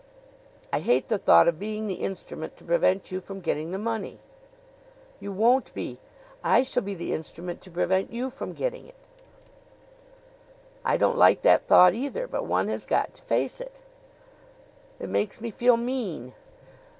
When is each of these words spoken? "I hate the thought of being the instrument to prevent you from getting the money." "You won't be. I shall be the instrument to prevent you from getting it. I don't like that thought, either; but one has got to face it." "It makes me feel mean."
"I 0.73 0.79
hate 0.79 1.09
the 1.09 1.19
thought 1.19 1.47
of 1.47 1.59
being 1.59 1.85
the 1.85 2.01
instrument 2.01 2.57
to 2.57 2.63
prevent 2.63 3.11
you 3.11 3.21
from 3.21 3.39
getting 3.39 3.69
the 3.69 3.77
money." 3.77 4.17
"You 5.19 5.31
won't 5.31 5.71
be. 5.75 5.99
I 6.43 6.63
shall 6.63 6.81
be 6.81 6.95
the 6.95 7.13
instrument 7.13 7.61
to 7.61 7.69
prevent 7.69 8.11
you 8.11 8.31
from 8.31 8.53
getting 8.53 8.87
it. 8.87 8.95
I 10.83 10.97
don't 10.97 11.19
like 11.19 11.43
that 11.43 11.67
thought, 11.67 11.93
either; 11.93 12.25
but 12.25 12.45
one 12.47 12.67
has 12.69 12.83
got 12.83 13.13
to 13.13 13.21
face 13.21 13.61
it." 13.61 13.83
"It 14.99 15.09
makes 15.09 15.39
me 15.39 15.51
feel 15.51 15.77
mean." 15.77 16.33